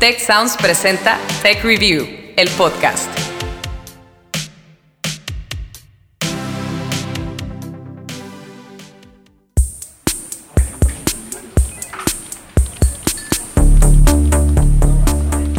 Tech 0.00 0.18
Sounds 0.18 0.56
presenta 0.56 1.18
Tech 1.42 1.62
Review, 1.62 2.08
el 2.34 2.48
podcast. 2.56 3.29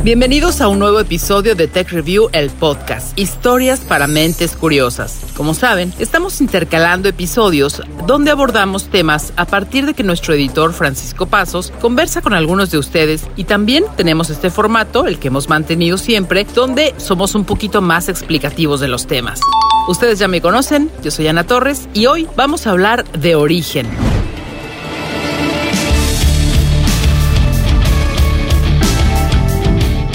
Bienvenidos 0.04 0.62
a 0.62 0.68
un 0.68 0.80
nuevo 0.80 1.00
episodio 1.00 1.54
de 1.54 1.68
Tech 1.68 1.92
Review, 1.92 2.30
el 2.34 2.50
podcast, 2.50 3.16
historias 3.20 3.82
para 3.82 4.08
mentes 4.08 4.56
curiosas. 4.56 5.20
Como 5.38 5.54
saben, 5.54 5.94
estamos 6.00 6.42
intercalando 6.42 7.08
episodios 7.08 7.84
donde 8.08 8.32
abordamos 8.32 8.90
temas 8.90 9.32
a 9.36 9.46
partir 9.46 9.86
de 9.86 9.94
que 9.94 10.02
nuestro 10.02 10.34
editor 10.34 10.74
Francisco 10.74 11.28
Pasos 11.28 11.72
conversa 11.80 12.24
con 12.24 12.34
algunos 12.34 12.72
de 12.72 12.80
ustedes 12.80 13.28
y 13.36 13.44
también 13.44 13.84
tenemos 13.96 14.32
este 14.32 14.50
formato, 14.50 15.06
el 15.06 15.20
que 15.20 15.28
hemos 15.28 15.50
mantenido 15.50 16.00
siempre, 16.00 16.48
donde 16.56 16.96
somos 16.98 17.36
un 17.36 17.46
poquito 17.46 17.80
más 17.80 18.10
explicativos 18.10 18.80
de 18.80 18.88
los 18.88 19.06
temas. 19.06 19.40
Ustedes 19.88 20.18
ya 20.18 20.28
me 20.28 20.42
conocen, 20.42 20.90
yo 21.04 21.12
soy 21.12 21.28
Ana 21.28 21.46
Torres 21.46 21.88
y 21.94 22.08
hoy 22.08 22.28
vamos 22.36 22.66
a 22.66 22.72
hablar 22.72 23.06
de 23.12 23.36
origen. 23.36 23.86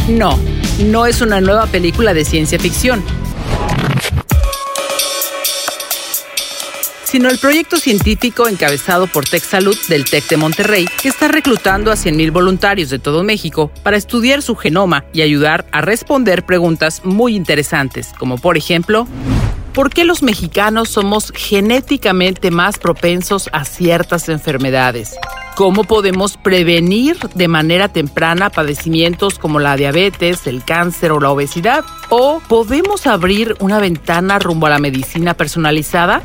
No, 0.08 0.38
no 0.84 1.06
es 1.06 1.20
una 1.20 1.40
nueva 1.40 1.66
película 1.66 2.14
de 2.14 2.24
ciencia 2.24 2.58
ficción. 2.58 3.02
sino 7.16 7.30
el 7.30 7.38
proyecto 7.38 7.78
científico 7.78 8.46
encabezado 8.46 9.06
por 9.06 9.24
Tech 9.24 9.42
Salud 9.42 9.74
del 9.88 10.04
TEC 10.04 10.28
de 10.28 10.36
Monterrey, 10.36 10.86
que 11.00 11.08
está 11.08 11.28
reclutando 11.28 11.90
a 11.90 11.94
100.000 11.94 12.30
voluntarios 12.30 12.90
de 12.90 12.98
todo 12.98 13.22
México 13.22 13.70
para 13.82 13.96
estudiar 13.96 14.42
su 14.42 14.54
genoma 14.54 15.04
y 15.14 15.22
ayudar 15.22 15.64
a 15.72 15.80
responder 15.80 16.44
preguntas 16.44 17.02
muy 17.04 17.34
interesantes, 17.34 18.08
como 18.18 18.36
por 18.36 18.58
ejemplo, 18.58 19.06
¿por 19.76 19.90
qué 19.90 20.06
los 20.06 20.22
mexicanos 20.22 20.88
somos 20.88 21.30
genéticamente 21.36 22.50
más 22.50 22.78
propensos 22.78 23.50
a 23.52 23.66
ciertas 23.66 24.30
enfermedades? 24.30 25.14
¿Cómo 25.54 25.84
podemos 25.84 26.38
prevenir 26.38 27.18
de 27.34 27.46
manera 27.46 27.88
temprana 27.88 28.48
padecimientos 28.48 29.38
como 29.38 29.58
la 29.58 29.76
diabetes, 29.76 30.46
el 30.46 30.64
cáncer 30.64 31.12
o 31.12 31.20
la 31.20 31.30
obesidad? 31.30 31.84
¿O 32.08 32.40
podemos 32.48 33.06
abrir 33.06 33.54
una 33.60 33.78
ventana 33.78 34.38
rumbo 34.38 34.64
a 34.64 34.70
la 34.70 34.78
medicina 34.78 35.34
personalizada? 35.34 36.22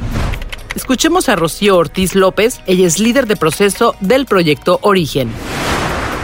Escuchemos 0.73 1.27
a 1.27 1.36
Rocío 1.36 1.75
Ortiz 1.75 2.15
López, 2.15 2.61
ella 2.67 2.88
es 2.88 2.99
líder 2.99 3.27
de 3.27 3.36
proceso 3.36 3.95
del 3.99 4.27
proyecto 4.27 4.80
Origen. 4.81 5.30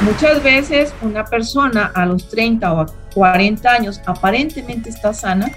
Muchas 0.03 0.41
veces 0.41 0.93
una 1.01 1.25
persona 1.25 1.91
a 1.93 2.05
los 2.05 2.29
30 2.29 2.73
o 2.73 2.85
40 3.13 3.69
años 3.69 3.99
aparentemente 4.05 4.89
está 4.89 5.13
sana, 5.13 5.51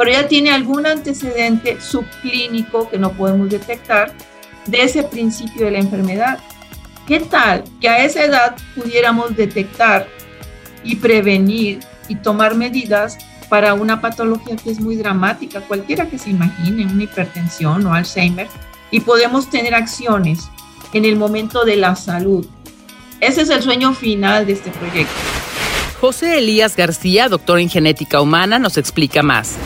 pero 0.00 0.12
ya 0.12 0.28
tiene 0.28 0.50
algún 0.50 0.86
antecedente 0.86 1.78
subclínico 1.78 2.88
que 2.88 2.96
no 2.98 3.12
podemos 3.12 3.50
detectar 3.50 4.14
de 4.64 4.84
ese 4.84 5.02
principio 5.02 5.66
de 5.66 5.72
la 5.72 5.78
enfermedad. 5.78 6.38
¿Qué 7.06 7.20
tal 7.20 7.64
que 7.82 7.88
a 7.90 8.02
esa 8.02 8.24
edad 8.24 8.56
pudiéramos 8.74 9.36
detectar 9.36 10.08
y 10.82 10.96
prevenir 10.96 11.80
y 12.08 12.14
tomar 12.14 12.54
medidas 12.54 13.18
para 13.50 13.74
una 13.74 14.00
patología 14.00 14.56
que 14.56 14.70
es 14.70 14.80
muy 14.80 14.96
dramática, 14.96 15.60
cualquiera 15.60 16.08
que 16.08 16.18
se 16.18 16.30
imagine, 16.30 16.86
una 16.86 17.02
hipertensión 17.02 17.84
o 17.84 17.92
Alzheimer, 17.92 18.48
y 18.90 19.00
podemos 19.00 19.50
tener 19.50 19.74
acciones 19.74 20.48
en 20.94 21.04
el 21.04 21.16
momento 21.16 21.66
de 21.66 21.76
la 21.76 21.94
salud? 21.94 22.46
Ese 23.20 23.42
es 23.42 23.50
el 23.50 23.60
sueño 23.60 23.92
final 23.92 24.46
de 24.46 24.54
este 24.54 24.70
proyecto. 24.70 25.12
José 26.00 26.38
Elías 26.38 26.74
García, 26.74 27.28
doctor 27.28 27.60
en 27.60 27.68
genética 27.68 28.22
humana, 28.22 28.58
nos 28.58 28.78
explica 28.78 29.22
más. 29.22 29.58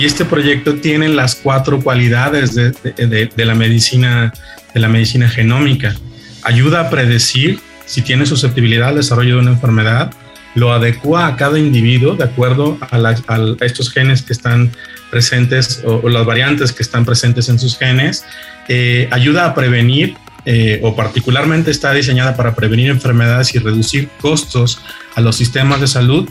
Y 0.00 0.06
este 0.06 0.24
proyecto 0.24 0.76
tiene 0.76 1.10
las 1.10 1.34
cuatro 1.34 1.78
cualidades 1.80 2.54
de, 2.54 3.30
la 3.36 3.54
medicina 3.54 4.32
de 4.72 4.80
la 4.80 4.88
medicina 4.88 5.28
genómica. 5.28 5.94
Ayuda 6.42 6.80
a 6.80 6.90
predecir 6.90 7.60
si 7.84 8.00
tiene 8.00 8.24
susceptibilidad 8.24 8.88
al 8.88 8.94
desarrollo 8.94 9.34
de 9.34 9.42
una 9.42 9.50
enfermedad, 9.50 10.10
lo 10.54 10.72
adecua 10.72 11.26
a 11.26 11.36
cada 11.36 11.58
individuo 11.58 12.14
de 12.14 12.24
acuerdo 12.24 12.78
a, 12.80 13.14
estos 13.60 13.90
genes 13.92 14.22
que 14.22 14.32
están 14.32 14.70
presentes 15.10 15.82
o, 15.84 16.08
las 16.08 16.24
variantes 16.24 16.72
que 16.72 16.82
están 16.82 17.04
presentes 17.04 17.50
en 17.50 17.58
sus 17.58 17.76
genes, 17.76 18.24
eh, 18.68 19.06
ayuda 19.10 19.44
a 19.44 19.54
prevenir 19.54 20.14
eh, 20.46 20.80
o 20.82 20.96
particularmente 20.96 21.70
está 21.70 21.92
diseñada 21.92 22.36
para 22.36 22.54
prevenir 22.54 22.88
enfermedades 22.88 23.54
y 23.54 23.58
reducir 23.58 24.08
costos 24.18 24.80
a 25.14 25.20
los 25.20 25.36
sistemas 25.36 25.78
de 25.82 25.88
salud 25.88 26.26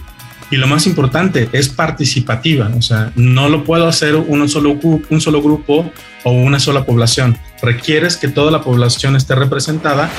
y 0.52 0.58
lo 0.58 0.68
más 0.68 0.88
importante, 0.88 1.50
es 1.52 1.70
participativa, 1.70 2.72
o 2.76 2.82
sea, 2.82 3.12
no 3.16 3.50
lo 3.50 3.64
puedo 3.64 3.88
hacer 3.88 4.16
un 4.16 4.50
solo, 4.50 4.80
un 5.10 5.22
solo 5.22 5.42
grupo 5.42 5.92
o 6.24 6.32
una 6.32 6.60
sola 6.60 6.86
población. 6.86 7.38
Requieres 7.62 8.18
que 8.18 8.28
toda 8.28 8.52
la 8.52 8.62
población 8.62 9.16
esté 9.16 9.36
representada 9.36 10.10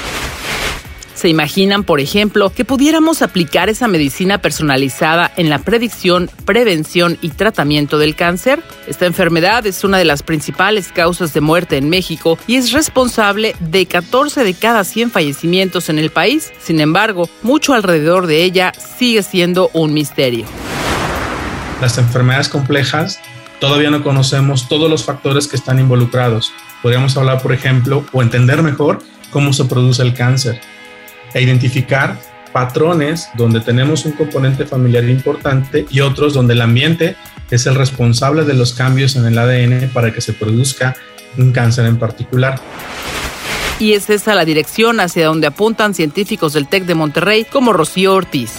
¿Se 1.20 1.28
imaginan, 1.28 1.84
por 1.84 2.00
ejemplo, 2.00 2.48
que 2.48 2.64
pudiéramos 2.64 3.20
aplicar 3.20 3.68
esa 3.68 3.88
medicina 3.88 4.38
personalizada 4.38 5.30
en 5.36 5.50
la 5.50 5.58
predicción, 5.58 6.30
prevención 6.46 7.18
y 7.20 7.28
tratamiento 7.28 7.98
del 7.98 8.16
cáncer? 8.16 8.62
Esta 8.86 9.04
enfermedad 9.04 9.66
es 9.66 9.84
una 9.84 9.98
de 9.98 10.06
las 10.06 10.22
principales 10.22 10.92
causas 10.92 11.34
de 11.34 11.42
muerte 11.42 11.76
en 11.76 11.90
México 11.90 12.38
y 12.46 12.56
es 12.56 12.72
responsable 12.72 13.54
de 13.60 13.84
14 13.84 14.44
de 14.44 14.54
cada 14.54 14.82
100 14.82 15.10
fallecimientos 15.10 15.90
en 15.90 15.98
el 15.98 16.08
país. 16.08 16.54
Sin 16.58 16.80
embargo, 16.80 17.28
mucho 17.42 17.74
alrededor 17.74 18.26
de 18.26 18.42
ella 18.42 18.72
sigue 18.98 19.22
siendo 19.22 19.68
un 19.74 19.92
misterio. 19.92 20.46
Las 21.82 21.98
enfermedades 21.98 22.48
complejas 22.48 23.20
todavía 23.60 23.90
no 23.90 24.02
conocemos 24.02 24.68
todos 24.68 24.88
los 24.88 25.04
factores 25.04 25.48
que 25.48 25.56
están 25.56 25.80
involucrados. 25.80 26.50
Podríamos 26.80 27.14
hablar, 27.18 27.42
por 27.42 27.52
ejemplo, 27.52 28.06
o 28.10 28.22
entender 28.22 28.62
mejor 28.62 29.00
cómo 29.30 29.52
se 29.52 29.66
produce 29.66 30.00
el 30.00 30.14
cáncer 30.14 30.62
e 31.34 31.42
identificar 31.42 32.18
patrones 32.52 33.28
donde 33.34 33.60
tenemos 33.60 34.04
un 34.04 34.12
componente 34.12 34.66
familiar 34.66 35.04
importante 35.04 35.86
y 35.88 36.00
otros 36.00 36.34
donde 36.34 36.54
el 36.54 36.62
ambiente 36.62 37.16
es 37.50 37.66
el 37.66 37.74
responsable 37.74 38.44
de 38.44 38.54
los 38.54 38.74
cambios 38.74 39.16
en 39.16 39.26
el 39.26 39.38
ADN 39.38 39.90
para 39.90 40.12
que 40.12 40.20
se 40.20 40.32
produzca 40.32 40.96
un 41.38 41.52
cáncer 41.52 41.86
en 41.86 41.98
particular. 41.98 42.60
Y 43.78 43.94
es 43.94 44.10
esa 44.10 44.34
la 44.34 44.44
dirección 44.44 45.00
hacia 45.00 45.26
donde 45.26 45.46
apuntan 45.46 45.94
científicos 45.94 46.52
del 46.52 46.68
TEC 46.68 46.84
de 46.84 46.94
Monterrey 46.94 47.44
como 47.44 47.72
Rocío 47.72 48.14
Ortiz. 48.14 48.52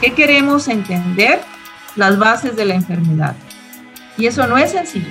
¿Qué 0.00 0.14
queremos 0.14 0.68
entender? 0.68 1.40
Las 1.96 2.18
bases 2.18 2.54
de 2.54 2.64
la 2.66 2.74
enfermedad. 2.74 3.34
Y 4.18 4.26
eso 4.26 4.46
no 4.46 4.56
es 4.56 4.70
sencillo. 4.70 5.08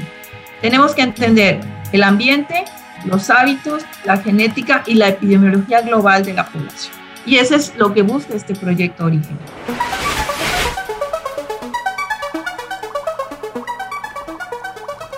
Tenemos 0.62 0.96
que 0.96 1.02
entender 1.02 1.60
el 1.92 2.04
ambiente, 2.04 2.64
los 3.06 3.30
hábitos, 3.30 3.84
la 4.04 4.18
genética 4.18 4.84
y 4.86 4.96
la 4.96 5.10
epidemiología 5.10 5.82
global 5.82 6.26
de 6.26 6.34
la 6.34 6.46
población. 6.46 6.94
Y 7.26 7.38
eso 7.38 7.56
es 7.56 7.74
lo 7.78 7.94
que 7.94 8.02
busca 8.02 8.36
este 8.36 8.54
proyecto 8.56 9.06
Origen. 9.06 9.38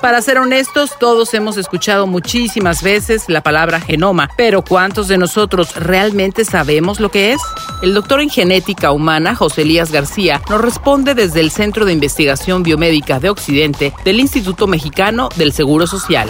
Para 0.02 0.22
ser 0.22 0.38
honestos, 0.38 0.92
todos 0.97 1.34
hemos 1.34 1.58
escuchado 1.58 2.08
muchísimas 2.08 2.81
veces 2.81 3.26
la 3.28 3.42
palabra 3.42 3.81
genoma, 3.81 4.30
pero 4.38 4.62
¿cuántos 4.62 5.09
de 5.09 5.18
nosotros 5.18 5.76
realmente 5.76 6.46
sabemos 6.46 7.02
lo 7.02 7.09
que 7.09 7.34
es? 7.34 7.42
El 7.81 7.94
doctor 7.94 8.22
en 8.22 8.30
genética 8.30 8.92
humana, 8.92 9.36
José 9.36 9.64
Elías 9.64 9.92
García, 9.92 10.42
nos 10.50 10.62
responde 10.62 11.14
desde 11.14 11.42
el 11.42 11.52
Centro 11.52 11.84
de 11.84 11.92
Investigación 11.92 12.64
Biomédica 12.64 13.20
de 13.20 13.31
Occidente 13.31 13.92
del 14.06 14.22
Instituto 14.22 14.66
Mexicano 14.66 15.28
del 15.36 15.52
Seguro 15.52 15.88
Social 15.88 16.30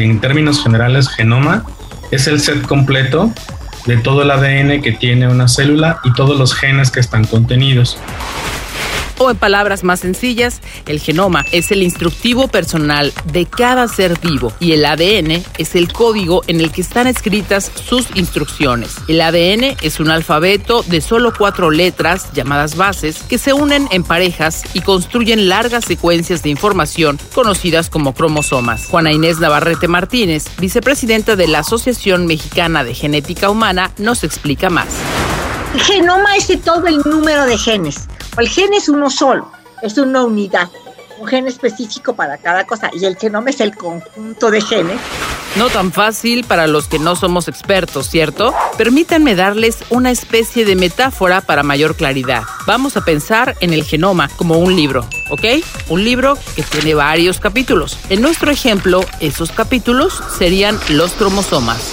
en 0.00 0.20
términos 0.20 0.62
generales, 0.62 1.08
genoma 1.08 1.64
es 2.10 2.26
el 2.26 2.40
set 2.40 2.62
completo 2.62 3.32
de 3.86 3.96
todo 3.96 4.22
el 4.22 4.30
ADN 4.30 4.80
que 4.82 4.92
tiene 4.92 5.28
una 5.28 5.48
célula 5.48 6.00
y 6.04 6.12
todos 6.12 6.38
los 6.38 6.54
genes 6.54 6.90
que 6.90 7.00
están 7.00 7.24
contenidos. 7.24 7.98
O 9.18 9.30
en 9.30 9.36
palabras 9.36 9.84
más 9.84 10.00
sencillas, 10.00 10.60
el 10.86 11.00
genoma 11.00 11.44
es 11.52 11.70
el 11.70 11.82
instructivo 11.82 12.48
personal 12.48 13.12
de 13.32 13.46
cada 13.46 13.88
ser 13.88 14.18
vivo 14.20 14.52
y 14.60 14.72
el 14.72 14.84
ADN 14.84 15.42
es 15.58 15.74
el 15.74 15.92
código 15.92 16.42
en 16.46 16.60
el 16.60 16.72
que 16.72 16.80
están 16.80 17.06
escritas 17.06 17.70
sus 17.74 18.06
instrucciones. 18.14 18.96
El 19.08 19.20
ADN 19.20 19.76
es 19.82 20.00
un 20.00 20.10
alfabeto 20.10 20.82
de 20.82 21.00
solo 21.00 21.32
cuatro 21.36 21.70
letras 21.70 22.32
llamadas 22.32 22.76
bases 22.76 23.22
que 23.28 23.38
se 23.38 23.52
unen 23.52 23.88
en 23.90 24.04
parejas 24.04 24.64
y 24.74 24.80
construyen 24.80 25.48
largas 25.48 25.84
secuencias 25.84 26.42
de 26.42 26.50
información 26.50 27.18
conocidas 27.34 27.90
como 27.90 28.14
cromosomas. 28.14 28.86
Juana 28.86 29.12
Inés 29.12 29.40
Navarrete 29.40 29.88
Martínez, 29.88 30.46
vicepresidenta 30.58 31.36
de 31.36 31.48
la 31.48 31.60
Asociación 31.60 32.26
Mexicana 32.26 32.84
de 32.84 32.94
Genética 32.94 33.50
Humana, 33.50 33.92
nos 33.98 34.24
explica 34.24 34.70
más. 34.70 34.88
El 35.74 35.80
genoma 35.80 36.36
es 36.36 36.48
de 36.48 36.58
todo 36.58 36.86
el 36.86 36.98
número 37.04 37.46
de 37.46 37.56
genes 37.56 38.08
el 38.38 38.48
gen 38.48 38.72
es 38.72 38.88
uno 38.88 39.10
solo, 39.10 39.50
es 39.82 39.98
una 39.98 40.24
unidad, 40.24 40.70
un 41.18 41.26
gen 41.26 41.46
específico 41.46 42.14
para 42.14 42.38
cada 42.38 42.64
cosa. 42.64 42.90
Y 42.92 43.04
el 43.04 43.16
genoma 43.16 43.50
es 43.50 43.60
el 43.60 43.76
conjunto 43.76 44.50
de 44.50 44.60
genes 44.60 44.98
No 45.56 45.68
tan 45.68 45.92
fácil 45.92 46.44
para 46.44 46.66
los 46.66 46.88
que 46.88 46.98
no 46.98 47.14
somos 47.14 47.46
expertos, 47.48 48.08
¿cierto? 48.08 48.54
Permítanme 48.78 49.34
darles 49.34 49.78
una 49.90 50.10
especie 50.10 50.64
de 50.64 50.76
metáfora 50.76 51.42
para 51.42 51.62
mayor 51.62 51.94
claridad. 51.94 52.44
Vamos 52.66 52.96
a 52.96 53.04
pensar 53.04 53.54
en 53.60 53.72
el 53.72 53.84
genoma 53.84 54.28
como 54.36 54.58
un 54.58 54.74
libro, 54.74 55.06
¿ok? 55.30 55.44
Un 55.88 56.04
libro 56.04 56.38
que 56.56 56.62
tiene 56.62 56.94
varios 56.94 57.38
capítulos. 57.38 57.98
En 58.08 58.22
nuestro 58.22 58.50
ejemplo, 58.50 59.04
esos 59.20 59.52
capítulos 59.52 60.22
serían 60.38 60.78
los 60.88 61.12
cromosomas. 61.12 61.92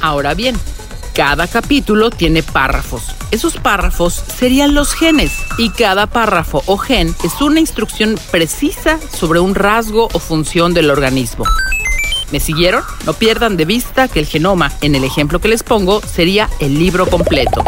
Ahora 0.00 0.34
bien, 0.34 0.56
cada 1.18 1.48
capítulo 1.48 2.10
tiene 2.10 2.44
párrafos. 2.44 3.02
Esos 3.32 3.56
párrafos 3.56 4.14
serían 4.38 4.72
los 4.72 4.94
genes 4.94 5.32
y 5.58 5.70
cada 5.70 6.06
párrafo 6.06 6.62
o 6.66 6.78
gen 6.78 7.12
es 7.24 7.40
una 7.40 7.58
instrucción 7.58 8.16
precisa 8.30 9.00
sobre 9.12 9.40
un 9.40 9.56
rasgo 9.56 10.08
o 10.12 10.20
función 10.20 10.74
del 10.74 10.92
organismo. 10.92 11.44
¿Me 12.30 12.38
siguieron? 12.38 12.84
No 13.04 13.14
pierdan 13.14 13.56
de 13.56 13.64
vista 13.64 14.06
que 14.06 14.20
el 14.20 14.26
genoma, 14.26 14.70
en 14.80 14.94
el 14.94 15.02
ejemplo 15.02 15.40
que 15.40 15.48
les 15.48 15.64
pongo, 15.64 16.00
sería 16.02 16.48
el 16.60 16.78
libro 16.78 17.04
completo. 17.10 17.64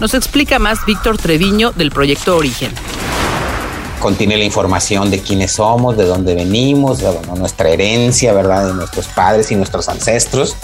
Nos 0.00 0.14
explica 0.14 0.58
más 0.58 0.84
Víctor 0.84 1.16
Treviño 1.16 1.70
del 1.70 1.92
proyecto 1.92 2.36
Origen. 2.36 2.72
Contiene 4.00 4.36
la 4.36 4.42
información 4.42 5.12
de 5.12 5.20
quiénes 5.20 5.52
somos, 5.52 5.96
de 5.96 6.06
dónde 6.06 6.34
venimos, 6.34 6.98
de 6.98 7.14
nuestra 7.36 7.68
herencia, 7.68 8.32
¿verdad? 8.32 8.66
De 8.66 8.74
nuestros 8.74 9.06
padres 9.06 9.52
y 9.52 9.54
nuestros 9.54 9.88
ancestros. 9.88 10.56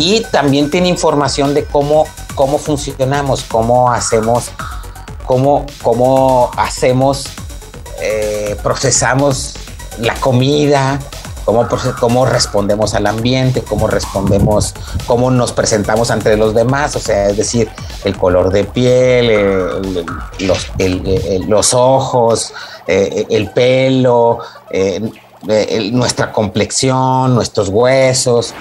Y 0.00 0.22
también 0.32 0.70
tiene 0.70 0.88
información 0.88 1.52
de 1.52 1.64
cómo, 1.66 2.06
cómo 2.34 2.56
funcionamos, 2.56 3.44
cómo 3.44 3.92
hacemos, 3.92 4.50
cómo, 5.26 5.66
cómo 5.82 6.50
hacemos, 6.56 7.26
eh, 8.00 8.56
procesamos 8.62 9.56
la 9.98 10.14
comida, 10.14 10.98
cómo, 11.44 11.68
cómo 12.00 12.24
respondemos 12.24 12.94
al 12.94 13.08
ambiente, 13.08 13.60
cómo 13.60 13.88
respondemos, 13.88 14.72
cómo 15.06 15.30
nos 15.30 15.52
presentamos 15.52 16.10
ante 16.10 16.34
los 16.38 16.54
demás, 16.54 16.96
o 16.96 16.98
sea, 16.98 17.28
es 17.28 17.36
decir, 17.36 17.68
el 18.04 18.16
color 18.16 18.50
de 18.50 18.64
piel, 18.64 20.06
los, 20.38 20.70
los, 21.46 21.74
ojos, 21.74 22.54
eh, 22.86 23.26
el 23.28 23.50
pelo, 23.50 24.38
eh, 24.70 25.10
nuestra 25.92 26.32
complexión, 26.32 27.34
nuestros 27.34 27.68
huesos. 27.68 28.54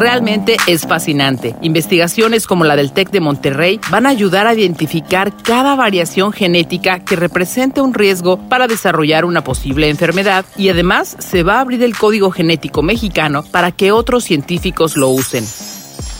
Realmente 0.00 0.56
es 0.66 0.86
fascinante. 0.86 1.54
Investigaciones 1.60 2.46
como 2.46 2.64
la 2.64 2.74
del 2.74 2.90
TEC 2.90 3.10
de 3.10 3.20
Monterrey 3.20 3.78
van 3.90 4.06
a 4.06 4.08
ayudar 4.08 4.46
a 4.46 4.54
identificar 4.54 5.30
cada 5.42 5.76
variación 5.76 6.32
genética 6.32 7.00
que 7.00 7.16
represente 7.16 7.82
un 7.82 7.92
riesgo 7.92 8.38
para 8.48 8.66
desarrollar 8.66 9.26
una 9.26 9.44
posible 9.44 9.90
enfermedad 9.90 10.46
y 10.56 10.70
además 10.70 11.18
se 11.18 11.42
va 11.42 11.56
a 11.56 11.60
abrir 11.60 11.82
el 11.82 11.98
código 11.98 12.30
genético 12.30 12.80
mexicano 12.80 13.42
para 13.42 13.72
que 13.72 13.92
otros 13.92 14.24
científicos 14.24 14.96
lo 14.96 15.10
usen. 15.10 15.44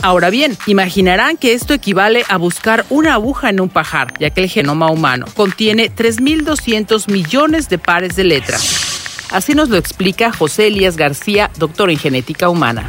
Ahora 0.02 0.28
bien, 0.28 0.58
imaginarán 0.66 1.38
que 1.38 1.54
esto 1.54 1.72
equivale 1.72 2.24
a 2.28 2.36
buscar 2.36 2.84
una 2.90 3.14
aguja 3.14 3.48
en 3.48 3.60
un 3.60 3.70
pajar, 3.70 4.12
ya 4.18 4.28
que 4.28 4.42
el 4.42 4.50
genoma 4.50 4.90
humano 4.90 5.24
contiene 5.34 5.90
3.200 5.90 7.10
millones 7.10 7.70
de 7.70 7.78
pares 7.78 8.14
de 8.14 8.24
letras. 8.24 9.24
Así 9.30 9.54
nos 9.54 9.70
lo 9.70 9.78
explica 9.78 10.32
José 10.32 10.66
Elías 10.66 10.98
García, 10.98 11.50
doctor 11.56 11.88
en 11.88 11.96
genética 11.96 12.50
humana. 12.50 12.86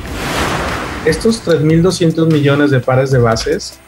Estos 1.05 1.43
3.200 1.47 2.31
millones 2.31 2.69
de 2.69 2.79
pares 2.79 3.09
de 3.09 3.17
bases 3.17 3.79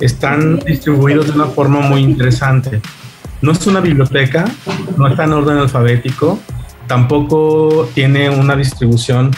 están 0.00 0.58
distribuidos 0.58 1.26
de 1.26 1.32
una 1.32 1.46
forma 1.46 1.80
muy 1.80 2.02
interesante. 2.02 2.82
No 3.40 3.52
es 3.52 3.66
una 3.66 3.80
biblioteca, 3.80 4.44
no 4.98 5.08
está 5.08 5.24
en 5.24 5.32
orden 5.32 5.56
alfabético, 5.56 6.38
tampoco 6.86 7.88
tiene 7.94 8.28
una 8.28 8.54
distribución 8.54 9.30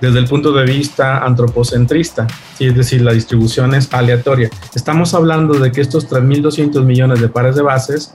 desde 0.00 0.18
el 0.18 0.26
punto 0.26 0.52
de 0.52 0.64
vista 0.64 1.18
antropocentrista, 1.18 2.26
es 2.58 2.74
decir, 2.74 3.02
la 3.02 3.12
distribución 3.12 3.74
es 3.74 3.92
aleatoria. 3.92 4.48
Estamos 4.74 5.12
hablando 5.12 5.58
de 5.58 5.70
que 5.70 5.82
estos 5.82 6.08
3.200 6.08 6.82
millones 6.84 7.20
de 7.20 7.28
pares 7.28 7.54
de 7.54 7.62
bases, 7.62 8.14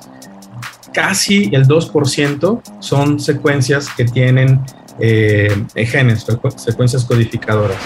casi 0.96 1.52
el 1.54 1.68
2% 1.68 2.62
son 2.80 3.20
secuencias 3.20 3.88
que 3.96 4.06
tienen 4.06 4.62
eh, 5.00 5.66
genes, 5.76 6.26
secuencias 6.58 7.06
codificadoras. 7.06 7.78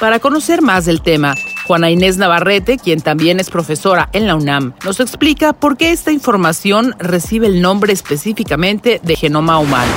Para 0.00 0.18
conocer 0.18 0.60
más 0.60 0.84
del 0.84 1.00
tema, 1.00 1.34
Juana 1.66 1.88
Inés 1.88 2.18
Navarrete, 2.18 2.76
quien 2.76 3.00
también 3.00 3.40
es 3.40 3.48
profesora 3.48 4.10
en 4.12 4.26
la 4.26 4.34
UNAM, 4.34 4.74
nos 4.84 5.00
explica 5.00 5.54
por 5.54 5.78
qué 5.78 5.90
esta 5.90 6.12
información 6.12 6.94
recibe 6.98 7.46
el 7.46 7.62
nombre 7.62 7.94
específicamente 7.94 9.00
de 9.02 9.16
genoma 9.16 9.58
humano. 9.58 9.90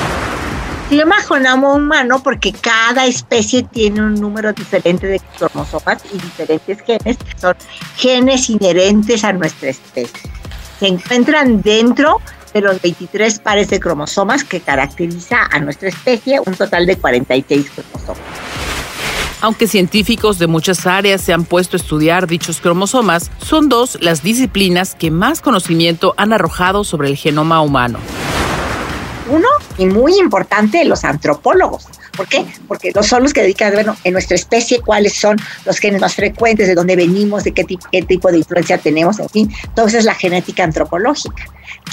Se 0.88 0.95
llama 0.95 1.18
genoma 1.21 1.74
humano 1.74 2.24
porque 2.24 2.54
cada 2.54 3.06
especie 3.06 3.63
tiene 3.63 4.01
un 4.01 4.16
número 4.16 4.54
diferente 4.54 5.06
de 5.06 5.21
cromosomas 5.38 6.01
y 6.13 6.18
diferentes 6.18 6.81
genes, 6.81 7.18
que 7.18 7.38
son 7.38 7.56
genes 7.98 8.50
inherentes 8.50 9.25
a 9.25 9.33
nuestra 9.33 9.69
especie. 9.69 10.31
Se 10.80 10.88
encuentran 10.88 11.62
dentro 11.62 12.21
de 12.54 12.62
los 12.62 12.81
23 12.81 13.40
pares 13.40 13.69
de 13.69 13.80
cromosomas 13.80 14.44
que 14.44 14.60
caracteriza 14.60 15.48
a 15.51 15.60
nuestra 15.60 15.90
especie, 15.90 16.40
un 16.46 16.56
total 16.56 16.86
de 16.86 16.98
46 16.98 17.69
cromosomas. 17.69 18.24
Aunque 19.42 19.68
científicos 19.68 20.38
de 20.38 20.48
muchas 20.48 20.86
áreas 20.86 21.22
se 21.22 21.31
han 21.31 21.46
puesto 21.46 21.78
a 21.78 21.80
estudiar 21.80 22.28
dichos 22.28 22.60
cromosomas, 22.60 23.31
son 23.42 23.69
dos 23.69 23.98
las 24.01 24.22
disciplinas 24.22 24.96
que 24.96 25.12
más 25.12 25.42
conocimiento 25.42 26.13
han 26.18 26.34
arrojado 26.34 26.84
sobre 26.84 27.07
el 27.07 27.16
genoma 27.16 27.62
humano. 27.62 28.00
Uno, 29.30 29.48
y 29.78 29.86
muy 29.86 30.18
importante, 30.19 30.84
los 30.84 31.06
antropólogos. 31.06 31.86
¿Por 32.19 32.27
qué? 32.27 32.45
Porque 32.68 32.92
no 32.94 33.01
son 33.01 33.24
los 33.24 33.31
que 33.31 33.42
dedican, 33.42 33.74
bueno, 33.74 33.95
en 34.04 34.12
nuestra 34.12 34.36
especie, 34.36 34.81
cuáles 34.81 35.13
son 35.13 35.38
los 35.63 35.77
genes 35.77 36.01
más 36.01 36.16
frecuentes, 36.16 36.68
de 36.68 36.75
dónde 36.75 36.98
venimos, 36.98 37.45
de 37.45 37.54
qué, 37.54 37.66
qué 37.66 38.01
tipo 38.01 38.30
de 38.30 38.39
influencia 38.39 38.77
tenemos, 38.77 39.19
en 39.19 39.30
fin, 39.30 39.54
todo 39.74 39.88
eso 39.88 40.00
es 40.00 40.04
la 40.04 40.13
genética 40.16 40.66
antropológica. 40.66 41.45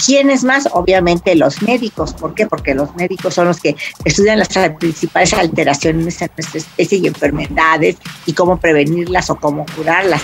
¿Quiénes 0.05 0.43
más? 0.43 0.67
Obviamente 0.73 1.33
los 1.35 1.61
médicos. 1.61 2.13
¿Por 2.13 2.35
qué? 2.35 2.45
Porque 2.45 2.75
los 2.75 2.93
médicos 2.97 3.35
son 3.35 3.47
los 3.47 3.61
que 3.61 3.77
estudian 4.03 4.37
las 4.37 4.49
principales 4.77 5.33
alteraciones 5.33 5.99
en 5.99 6.03
nuestra 6.03 6.29
especie 6.53 6.97
y 6.97 7.07
enfermedades 7.07 7.95
y 8.25 8.33
cómo 8.33 8.59
prevenirlas 8.59 9.29
o 9.29 9.37
cómo 9.37 9.65
curarlas. 9.77 10.21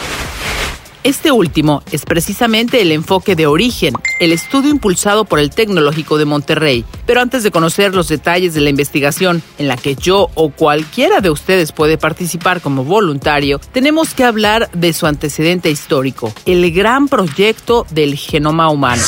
Este 1.04 1.34
último 1.34 1.84
es 1.92 2.06
precisamente 2.06 2.82
el 2.82 2.94
enfoque 2.94 3.36
de 3.36 3.46
origen, 3.46 3.94
el 4.22 4.32
estudio 4.32 4.70
impulsado 4.70 5.26
por 5.26 5.40
el 5.40 5.50
Tecnológico 5.50 6.18
de 6.18 6.24
Monterrey. 6.24 6.86
Pero 7.06 7.20
antes 7.20 7.44
de 7.44 7.52
conocer 7.52 7.94
los 7.94 8.08
detalles 8.08 8.54
de 8.54 8.62
la 8.62 8.70
investigación 8.70 9.44
en 9.58 9.68
la 9.68 9.76
que 9.76 9.96
yo 9.96 10.30
o 10.34 10.50
cualquiera 10.50 11.20
de 11.20 11.30
ustedes 11.30 11.74
puede 11.74 11.98
participar 11.98 12.62
como 12.62 12.86
voluntario, 12.86 13.60
tenemos 13.74 14.14
que 14.14 14.24
hablar 14.24 14.72
de 14.72 14.94
su 14.94 15.06
antecedente 15.06 15.70
histórico, 15.70 16.34
el 16.46 16.72
gran 16.72 17.10
proyecto 17.10 17.86
del 17.92 18.16
genoma 18.16 18.70
humano. 18.70 19.04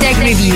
Tech 0.00 0.16
Review, 0.16 0.54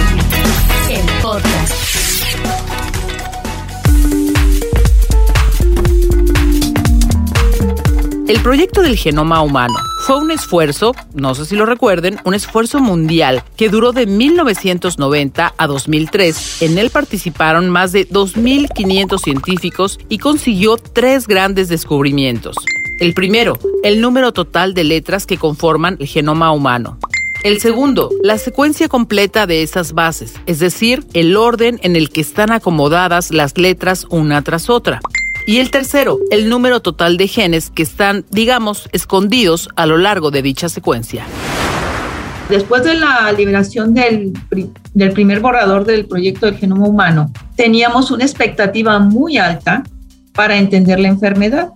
El 8.29 8.41
proyecto 8.41 8.83
del 8.83 8.97
genoma 8.97 9.43
humano 9.43 9.75
fue 10.07 10.17
un 10.19 10.31
esfuerzo, 10.31 10.95
no 11.12 11.35
sé 11.35 11.45
si 11.45 11.57
lo 11.57 11.67
recuerden, 11.67 12.21
un 12.25 12.35
esfuerzo 12.35 12.79
mundial 12.79 13.43
que 13.57 13.69
duró 13.69 13.93
de 13.93 14.07
1990 14.07 15.55
a 15.57 15.67
2003. 15.67 16.62
En 16.62 16.79
él 16.79 16.91
participaron 16.91 17.69
más 17.69 17.91
de 17.91 18.09
2.500 18.09 19.19
científicos 19.21 19.99
y 20.09 20.19
consiguió 20.19 20.76
tres 20.76 21.26
grandes 21.26 21.69
descubrimientos. 21.69 22.55
El 23.00 23.12
primero, 23.12 23.59
el 23.83 24.00
número 24.00 24.33
total 24.33 24.73
de 24.73 24.85
letras 24.85 25.26
que 25.26 25.37
conforman 25.37 25.97
el 25.99 26.07
genoma 26.07 26.52
humano. 26.52 26.99
El 27.43 27.61
segundo, 27.61 28.09
la 28.23 28.38
secuencia 28.38 28.88
completa 28.88 29.49
de 29.49 29.64
esas 29.64 29.95
bases, 29.95 30.35
es 30.47 30.61
decir, 30.61 31.05
el 31.12 31.37
orden 31.37 31.81
en 31.83 31.97
el 31.97 32.09
que 32.09 32.21
están 32.21 32.52
acomodadas 32.52 33.33
las 33.33 33.59
letras 33.59 34.07
una 34.11 34.43
tras 34.43 34.71
otra. 34.71 35.00
Y 35.44 35.58
el 35.58 35.70
tercero, 35.72 36.20
el 36.30 36.49
número 36.49 36.80
total 36.80 37.16
de 37.16 37.26
genes 37.26 37.70
que 37.70 37.82
están, 37.82 38.25
digamos, 38.30 38.88
escondidos 38.92 39.68
a 39.75 39.87
lo 39.87 39.99
largo 39.99 40.30
de 40.30 40.40
dicha 40.40 40.68
secuencia. 40.68 41.25
Después 42.49 42.84
de 42.84 42.94
la 42.94 43.32
liberación 43.32 43.92
del, 43.92 44.32
del 44.94 45.12
primer 45.12 45.40
borrador 45.40 45.84
del 45.84 46.06
proyecto 46.06 46.46
del 46.46 46.56
genoma 46.58 46.87
humano, 46.87 47.32
teníamos 47.56 48.11
una 48.12 48.25
expectativa 48.25 48.99
muy 49.00 49.38
alta 49.38 49.82
para 50.32 50.56
entender 50.56 51.00
la 51.00 51.08
enfermedad. 51.08 51.70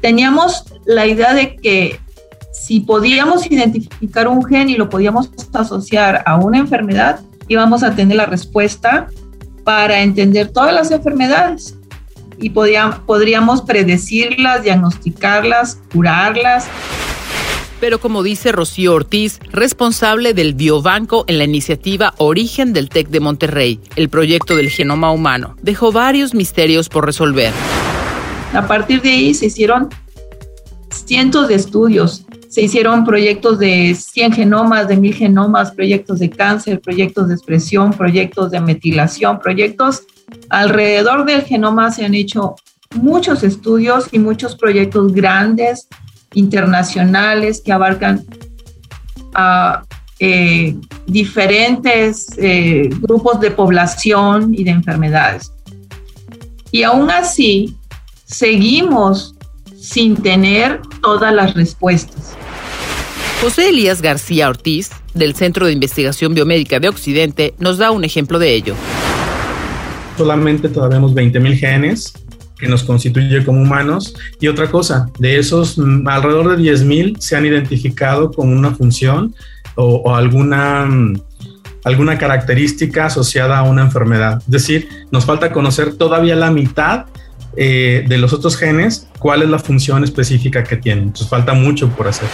Teníamos 0.00 0.64
la 0.84 1.06
idea 1.06 1.34
de 1.34 1.54
que 1.56 2.00
si 2.52 2.80
podíamos 2.80 3.46
identificar 3.46 4.26
un 4.26 4.44
gen 4.44 4.70
y 4.70 4.76
lo 4.76 4.88
podíamos 4.88 5.30
asociar 5.52 6.24
a 6.26 6.36
una 6.36 6.58
enfermedad, 6.58 7.20
íbamos 7.46 7.84
a 7.84 7.94
tener 7.94 8.16
la 8.16 8.26
respuesta 8.26 9.06
para 9.62 10.00
entender 10.00 10.48
todas 10.48 10.74
las 10.74 10.90
enfermedades 10.90 11.77
y 12.40 12.50
podríamos 12.50 13.62
predecirlas, 13.62 14.62
diagnosticarlas, 14.62 15.78
curarlas. 15.92 16.68
Pero 17.80 18.00
como 18.00 18.22
dice 18.22 18.50
Rocío 18.50 18.94
Ortiz, 18.94 19.38
responsable 19.52 20.34
del 20.34 20.54
Biobanco 20.54 21.24
en 21.28 21.38
la 21.38 21.44
iniciativa 21.44 22.14
Origen 22.18 22.72
del 22.72 22.88
TEC 22.88 23.08
de 23.08 23.20
Monterrey, 23.20 23.80
el 23.94 24.08
proyecto 24.08 24.56
del 24.56 24.70
genoma 24.70 25.12
humano, 25.12 25.56
dejó 25.62 25.92
varios 25.92 26.34
misterios 26.34 26.88
por 26.88 27.06
resolver. 27.06 27.52
A 28.52 28.66
partir 28.66 29.00
de 29.02 29.10
ahí 29.10 29.34
se 29.34 29.46
hicieron 29.46 29.90
cientos 30.90 31.48
de 31.48 31.54
estudios, 31.54 32.24
se 32.48 32.62
hicieron 32.62 33.04
proyectos 33.04 33.58
de 33.58 33.94
100 33.94 34.32
genomas, 34.32 34.88
de 34.88 34.96
1000 34.96 35.14
genomas, 35.14 35.70
proyectos 35.70 36.18
de 36.18 36.30
cáncer, 36.30 36.80
proyectos 36.80 37.28
de 37.28 37.34
expresión, 37.34 37.92
proyectos 37.92 38.50
de 38.50 38.60
metilación, 38.60 39.38
proyectos 39.38 40.02
alrededor 40.50 41.24
del 41.24 41.42
genoma 41.42 41.90
se 41.90 42.04
han 42.04 42.14
hecho 42.14 42.56
muchos 42.94 43.42
estudios 43.42 44.08
y 44.12 44.18
muchos 44.18 44.56
proyectos 44.56 45.12
grandes, 45.12 45.88
internacionales, 46.34 47.62
que 47.64 47.72
abarcan 47.72 48.24
a 49.34 49.82
eh, 50.20 50.74
diferentes 51.06 52.30
eh, 52.38 52.88
grupos 53.00 53.40
de 53.40 53.50
población 53.50 54.54
y 54.54 54.64
de 54.64 54.70
enfermedades. 54.70 55.52
Y 56.70 56.82
aún 56.82 57.10
así, 57.10 57.76
seguimos 58.24 59.34
sin 59.80 60.16
tener 60.16 60.82
todas 61.02 61.32
las 61.32 61.54
respuestas. 61.54 62.34
José 63.40 63.68
Elías 63.68 64.02
García 64.02 64.48
Ortiz, 64.48 64.90
del 65.14 65.34
Centro 65.34 65.66
de 65.66 65.72
Investigación 65.72 66.34
Biomédica 66.34 66.80
de 66.80 66.88
Occidente, 66.88 67.54
nos 67.58 67.78
da 67.78 67.90
un 67.90 68.04
ejemplo 68.04 68.38
de 68.38 68.54
ello. 68.54 68.74
Solamente 70.18 70.68
todavía 70.68 70.98
20.000 70.98 71.56
genes 71.56 72.12
que 72.58 72.66
nos 72.66 72.82
constituye 72.82 73.44
como 73.44 73.62
humanos. 73.62 74.14
Y 74.40 74.48
otra 74.48 74.68
cosa, 74.68 75.08
de 75.18 75.38
esos 75.38 75.78
alrededor 76.06 76.56
de 76.56 76.72
10.000 76.72 77.20
se 77.20 77.36
han 77.36 77.46
identificado 77.46 78.32
con 78.32 78.48
una 78.48 78.72
función 78.72 79.32
o, 79.76 80.12
alguna, 80.12 80.86
mm, 80.86 81.20
alguna 81.84 82.18
característica 82.18 83.06
asociada 83.06 83.58
a 83.58 83.62
una 83.62 83.82
enfermedad. 83.82 84.38
Es 84.40 84.50
decir, 84.50 84.88
nos 85.12 85.24
falta 85.24 85.52
conocer 85.52 85.94
todavía 85.94 86.34
la 86.34 86.50
mitad 86.50 87.06
eh, 87.56 88.04
de 88.08 88.18
los 88.18 88.32
otros 88.32 88.56
genes, 88.56 89.06
cuál 89.20 89.42
es 89.42 89.48
la 89.48 89.60
función 89.60 90.02
específica 90.02 90.64
que 90.64 90.76
tienen. 90.76 91.04
Entonces 91.04 91.28
falta 91.28 91.54
mucho 91.54 91.88
por 91.90 92.08
hacer. 92.08 92.28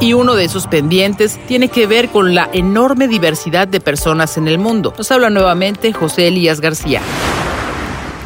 Y 0.00 0.12
uno 0.12 0.34
de 0.34 0.44
esos 0.44 0.66
pendientes 0.66 1.38
tiene 1.46 1.68
que 1.68 1.86
ver 1.86 2.08
con 2.10 2.34
la 2.34 2.50
enorme 2.52 3.08
diversidad 3.08 3.66
de 3.66 3.80
personas 3.80 4.36
en 4.36 4.46
el 4.46 4.58
mundo. 4.58 4.92
Nos 4.96 5.10
habla 5.10 5.30
nuevamente 5.30 5.92
José 5.92 6.28
Elías 6.28 6.60
García. 6.60 7.00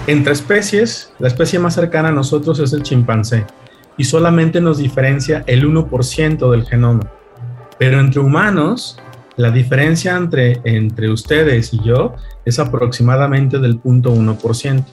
Entre 0.07 0.33
especies, 0.33 1.13
la 1.19 1.29
especie 1.29 1.59
más 1.59 1.75
cercana 1.75 2.09
a 2.09 2.13
nosotros 2.13 2.59
es 2.59 2.73
el 2.73 2.83
chimpancé 2.83 3.47
y 3.97 4.05
solamente 4.05 4.61
nos 4.61 4.79
diferencia 4.79 5.45
el 5.47 5.69
1% 5.69 6.51
del 6.51 6.67
genoma. 6.67 7.13
Pero 7.79 8.01
entre 8.01 8.21
humanos, 8.21 8.99
la 9.37 9.51
diferencia 9.51 10.17
entre, 10.17 10.61
entre 10.65 11.11
ustedes 11.11 11.73
y 11.73 11.83
yo 11.85 12.15
es 12.45 12.59
aproximadamente 12.59 13.59
del 13.59 13.81
0.1%. 13.81 14.85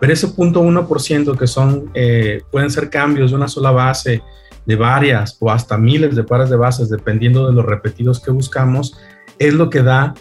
Pero 0.00 0.12
ese 0.12 0.28
0.1% 0.28 1.36
que 1.36 1.46
son, 1.46 1.90
eh, 1.94 2.42
pueden 2.50 2.70
ser 2.70 2.90
cambios 2.90 3.30
de 3.30 3.36
una 3.36 3.48
sola 3.48 3.70
base, 3.70 4.22
de 4.66 4.76
varias 4.76 5.36
o 5.40 5.50
hasta 5.50 5.76
miles 5.76 6.14
de 6.16 6.24
pares 6.24 6.50
de 6.50 6.56
bases, 6.56 6.88
dependiendo 6.90 7.46
de 7.46 7.52
los 7.52 7.64
repetidos 7.64 8.20
que 8.20 8.30
buscamos, 8.30 8.98
es 9.38 9.54
lo 9.54 9.70
que 9.70 9.82
da 9.82 10.14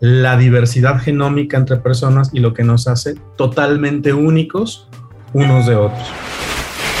la 0.00 0.36
diversidad 0.36 1.00
genómica 1.00 1.56
entre 1.56 1.76
personas 1.76 2.30
y 2.32 2.40
lo 2.40 2.54
que 2.54 2.64
nos 2.64 2.86
hace 2.86 3.14
totalmente 3.36 4.12
únicos 4.12 4.88
unos 5.32 5.66
de 5.66 5.76
otros. 5.76 6.08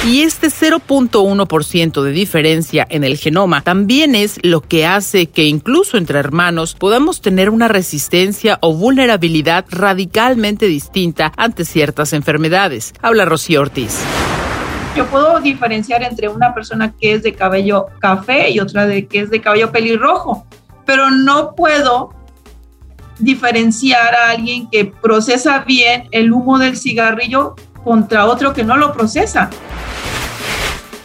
Y 0.06 0.22
este 0.22 0.48
0.1% 0.48 2.02
de 2.02 2.12
diferencia 2.12 2.86
en 2.88 3.02
el 3.02 3.16
genoma 3.16 3.62
también 3.62 4.14
es 4.14 4.38
lo 4.44 4.60
que 4.60 4.86
hace 4.86 5.26
que 5.26 5.44
incluso 5.46 5.96
entre 5.96 6.20
hermanos 6.20 6.76
podamos 6.78 7.20
tener 7.20 7.50
una 7.50 7.66
resistencia 7.66 8.58
o 8.62 8.72
vulnerabilidad 8.72 9.64
radicalmente 9.68 10.66
distinta 10.66 11.32
ante 11.36 11.64
ciertas 11.64 12.12
enfermedades. 12.12 12.94
Habla 13.02 13.24
Rocío 13.24 13.62
Ortiz. 13.62 13.98
Yo 14.96 15.04
puedo 15.08 15.40
diferenciar 15.40 16.02
entre 16.02 16.26
una 16.30 16.54
persona 16.54 16.94
que 16.98 17.12
es 17.12 17.22
de 17.22 17.34
cabello 17.34 17.88
café 17.98 18.48
y 18.48 18.60
otra 18.60 18.86
de 18.86 19.06
que 19.06 19.20
es 19.20 19.30
de 19.30 19.42
cabello 19.42 19.70
pelirrojo, 19.70 20.46
pero 20.86 21.10
no 21.10 21.54
puedo 21.54 22.14
diferenciar 23.18 24.14
a 24.14 24.30
alguien 24.30 24.70
que 24.70 24.86
procesa 24.86 25.58
bien 25.60 26.08
el 26.12 26.32
humo 26.32 26.58
del 26.58 26.78
cigarrillo 26.78 27.56
contra 27.84 28.24
otro 28.24 28.54
que 28.54 28.64
no 28.64 28.78
lo 28.78 28.94
procesa. 28.94 29.50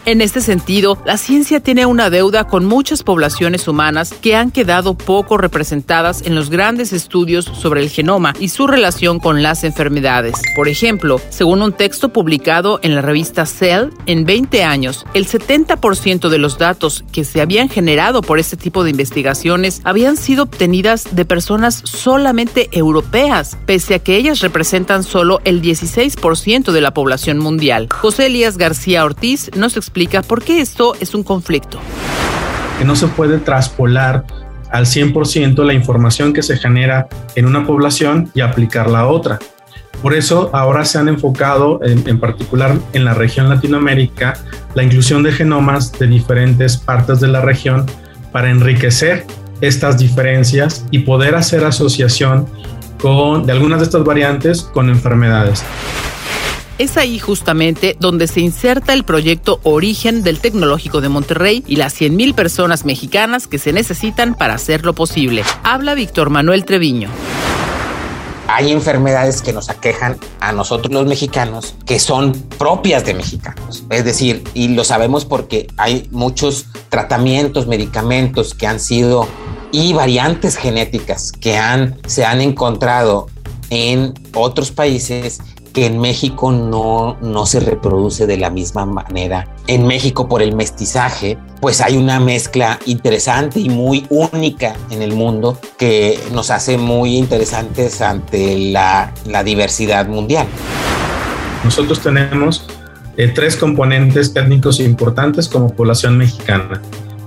En 0.03 0.19
este 0.19 0.41
sentido, 0.41 0.97
la 1.05 1.15
ciencia 1.15 1.59
tiene 1.59 1.85
una 1.85 2.09
deuda 2.09 2.47
con 2.47 2.65
muchas 2.65 3.03
poblaciones 3.03 3.67
humanas 3.67 4.15
que 4.19 4.35
han 4.35 4.49
quedado 4.49 4.95
poco 4.95 5.37
representadas 5.37 6.23
en 6.23 6.33
los 6.33 6.49
grandes 6.49 6.91
estudios 6.91 7.45
sobre 7.45 7.81
el 7.81 7.89
genoma 7.89 8.33
y 8.39 8.49
su 8.49 8.65
relación 8.65 9.19
con 9.19 9.43
las 9.43 9.63
enfermedades. 9.63 10.41
Por 10.55 10.67
ejemplo, 10.67 11.21
según 11.29 11.61
un 11.61 11.71
texto 11.71 12.09
publicado 12.09 12.79
en 12.81 12.95
la 12.95 13.03
revista 13.03 13.45
Cell, 13.45 13.89
en 14.07 14.25
20 14.25 14.63
años, 14.63 15.05
el 15.13 15.27
70% 15.27 16.29
de 16.29 16.37
los 16.39 16.57
datos 16.57 17.03
que 17.11 17.23
se 17.23 17.39
habían 17.39 17.69
generado 17.69 18.23
por 18.23 18.39
este 18.39 18.57
tipo 18.57 18.83
de 18.83 18.89
investigaciones 18.89 19.81
habían 19.83 20.17
sido 20.17 20.43
obtenidas 20.43 21.15
de 21.15 21.25
personas 21.25 21.79
solamente 21.85 22.69
europeas, 22.71 23.55
pese 23.67 23.93
a 23.93 23.99
que 23.99 24.15
ellas 24.15 24.39
representan 24.39 25.03
solo 25.03 25.41
el 25.43 25.61
16% 25.61 26.71
de 26.71 26.81
la 26.81 26.91
población 26.91 27.37
mundial. 27.37 27.87
José 27.91 28.25
Elías 28.25 28.57
García 28.57 29.05
Ortiz 29.05 29.51
nos 29.55 29.77
explica 29.77 29.90
explica 29.91 30.21
por 30.21 30.41
qué 30.41 30.61
esto 30.61 30.93
es 31.01 31.13
un 31.13 31.21
conflicto. 31.21 31.77
Que 32.79 32.85
no 32.85 32.95
se 32.95 33.07
puede 33.07 33.39
traspolar 33.39 34.23
al 34.71 34.85
100% 34.85 35.65
la 35.65 35.73
información 35.73 36.31
que 36.31 36.41
se 36.41 36.55
genera 36.55 37.09
en 37.35 37.45
una 37.45 37.67
población 37.67 38.31
y 38.33 38.39
aplicarla 38.39 39.01
a 39.01 39.07
otra. 39.07 39.37
Por 40.01 40.13
eso 40.13 40.49
ahora 40.53 40.85
se 40.85 40.97
han 40.97 41.09
enfocado 41.09 41.81
en, 41.83 42.07
en, 42.07 42.21
particular 42.21 42.77
en 42.93 43.03
la 43.03 43.13
región 43.13 43.49
Latinoamérica 43.49 44.37
la 44.75 44.83
inclusión 44.83 45.23
de 45.23 45.33
genomas 45.33 45.91
de 45.91 46.07
diferentes 46.07 46.77
partes 46.77 47.19
de 47.19 47.27
la 47.27 47.41
región 47.41 47.85
para 48.31 48.49
enriquecer 48.49 49.25
estas 49.59 49.97
diferencias 49.97 50.85
y 50.89 50.99
poder 50.99 51.35
hacer 51.35 51.65
asociación 51.65 52.47
con, 53.01 53.45
de 53.45 53.51
algunas 53.51 53.79
de 53.79 53.85
estas 53.87 54.05
variantes 54.05 54.61
con 54.61 54.89
enfermedades. 54.89 55.65
Es 56.77 56.97
ahí 56.97 57.19
justamente 57.19 57.95
donde 57.99 58.27
se 58.27 58.41
inserta 58.41 58.93
el 58.93 59.03
proyecto 59.03 59.59
Origen 59.63 60.23
del 60.23 60.39
Tecnológico 60.39 61.01
de 61.01 61.09
Monterrey 61.09 61.63
y 61.67 61.75
las 61.75 61.99
100.000 61.99 62.33
personas 62.33 62.85
mexicanas 62.85 63.47
que 63.47 63.59
se 63.59 63.73
necesitan 63.73 64.33
para 64.33 64.55
hacerlo 64.55 64.93
posible. 64.93 65.43
Habla 65.63 65.93
Víctor 65.93 66.29
Manuel 66.29 66.65
Treviño 66.65 67.09
hay 68.53 68.71
enfermedades 68.71 69.41
que 69.41 69.53
nos 69.53 69.69
aquejan 69.69 70.17
a 70.41 70.51
nosotros 70.51 70.93
los 70.93 71.05
mexicanos 71.05 71.75
que 71.85 71.99
son 71.99 72.33
propias 72.57 73.05
de 73.05 73.13
mexicanos. 73.13 73.85
Es 73.89 74.03
decir, 74.03 74.43
y 74.53 74.67
lo 74.69 74.83
sabemos 74.83 75.23
porque 75.23 75.67
hay 75.77 76.09
muchos 76.11 76.65
tratamientos, 76.89 77.67
medicamentos 77.67 78.53
que 78.53 78.67
han 78.67 78.81
sido 78.81 79.25
y 79.71 79.93
variantes 79.93 80.57
genéticas 80.57 81.31
que 81.31 81.57
han, 81.57 81.97
se 82.07 82.25
han 82.25 82.41
encontrado 82.41 83.27
en 83.69 84.13
otros 84.33 84.71
países 84.71 85.39
que 85.73 85.85
en 85.85 85.99
México 85.99 86.51
no, 86.51 87.17
no 87.21 87.45
se 87.45 87.59
reproduce 87.59 88.27
de 88.27 88.37
la 88.37 88.49
misma 88.49 88.85
manera. 88.85 89.47
En 89.67 89.87
México 89.87 90.27
por 90.27 90.41
el 90.41 90.55
mestizaje, 90.55 91.37
pues 91.61 91.81
hay 91.81 91.97
una 91.97 92.19
mezcla 92.19 92.79
interesante 92.85 93.59
y 93.59 93.69
muy 93.69 94.05
única 94.09 94.75
en 94.89 95.01
el 95.01 95.13
mundo 95.13 95.57
que 95.77 96.19
nos 96.33 96.49
hace 96.49 96.77
muy 96.77 97.17
interesantes 97.17 98.01
ante 98.01 98.57
la, 98.57 99.13
la 99.25 99.43
diversidad 99.43 100.07
mundial. 100.07 100.47
Nosotros 101.63 101.99
tenemos 101.99 102.65
eh, 103.17 103.27
tres 103.27 103.55
componentes 103.55 104.35
étnicos 104.35 104.79
importantes 104.79 105.47
como 105.47 105.69
población 105.69 106.17
mexicana. 106.17 106.81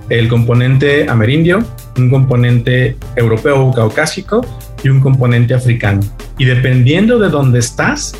El 0.09 0.27
componente 0.27 1.09
amerindio, 1.09 1.63
un 1.97 2.09
componente 2.09 2.97
europeo 3.15 3.67
o 3.67 3.73
caucásico 3.73 4.45
y 4.83 4.89
un 4.89 4.99
componente 4.99 5.53
africano. 5.53 6.01
Y 6.37 6.45
dependiendo 6.45 7.17
de 7.17 7.29
dónde 7.29 7.59
estás, 7.59 8.13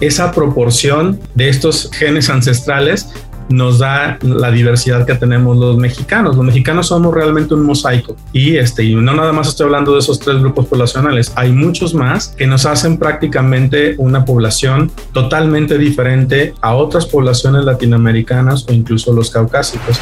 esa 0.00 0.32
proporción 0.32 1.18
de 1.34 1.48
estos 1.48 1.90
genes 1.92 2.28
ancestrales 2.30 3.08
nos 3.48 3.78
da 3.78 4.18
la 4.22 4.50
diversidad 4.50 5.06
que 5.06 5.14
tenemos 5.14 5.56
los 5.56 5.76
mexicanos. 5.76 6.36
Los 6.36 6.44
mexicanos 6.44 6.88
somos 6.88 7.14
realmente 7.14 7.54
un 7.54 7.62
mosaico 7.64 8.16
y 8.32 8.56
este 8.56 8.84
y 8.84 8.94
no 8.94 9.14
nada 9.14 9.32
más 9.32 9.48
estoy 9.48 9.66
hablando 9.66 9.92
de 9.92 10.00
esos 10.00 10.18
tres 10.18 10.40
grupos 10.40 10.66
poblacionales, 10.66 11.32
hay 11.36 11.52
muchos 11.52 11.94
más 11.94 12.28
que 12.28 12.46
nos 12.46 12.66
hacen 12.66 12.98
prácticamente 12.98 13.94
una 13.98 14.24
población 14.24 14.90
totalmente 15.12 15.78
diferente 15.78 16.54
a 16.60 16.74
otras 16.74 17.06
poblaciones 17.06 17.64
latinoamericanas 17.64 18.66
o 18.68 18.72
incluso 18.72 19.12
los 19.12 19.30
caucásicos. 19.30 20.00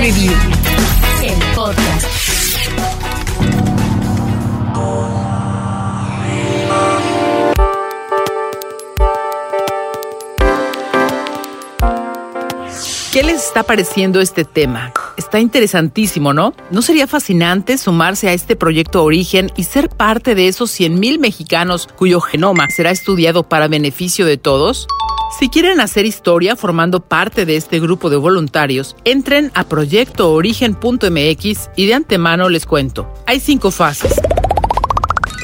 les 0.00 0.67
está 13.58 13.64
este 14.20 14.44
tema? 14.44 14.92
Está 15.16 15.40
interesantísimo, 15.40 16.32
¿no? 16.32 16.54
¿No 16.70 16.80
sería 16.80 17.08
fascinante 17.08 17.76
sumarse 17.76 18.28
a 18.28 18.32
este 18.32 18.54
proyecto 18.54 19.02
Origen 19.02 19.50
y 19.56 19.64
ser 19.64 19.88
parte 19.88 20.36
de 20.36 20.46
esos 20.46 20.70
100.000 20.78 21.18
mexicanos 21.18 21.88
cuyo 21.96 22.20
genoma 22.20 22.70
será 22.70 22.92
estudiado 22.92 23.42
para 23.42 23.66
beneficio 23.66 24.26
de 24.26 24.36
todos? 24.36 24.86
Si 25.40 25.48
quieren 25.48 25.80
hacer 25.80 26.06
historia 26.06 26.54
formando 26.54 27.00
parte 27.00 27.46
de 27.46 27.56
este 27.56 27.80
grupo 27.80 28.10
de 28.10 28.16
voluntarios, 28.16 28.94
entren 29.04 29.50
a 29.54 29.64
proyectoorigen.mx 29.64 31.70
y 31.74 31.86
de 31.86 31.94
antemano 31.94 32.48
les 32.48 32.64
cuento. 32.64 33.12
Hay 33.26 33.40
cinco 33.40 33.72
fases. 33.72 34.14